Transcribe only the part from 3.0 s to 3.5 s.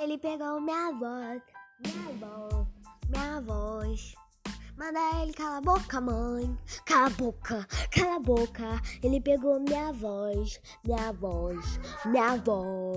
minha